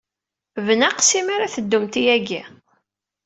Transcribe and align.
Bnaqes 0.65 1.09
imi 1.19 1.31
ara 1.35 1.53
teddumt 1.53 1.93
yagi. 2.03 2.41